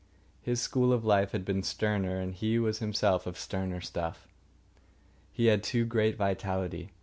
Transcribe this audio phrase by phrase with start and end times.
[0.41, 4.27] His school of life had been sterner, and he was himself of sterner stuff.
[5.31, 6.89] He had too great vitality.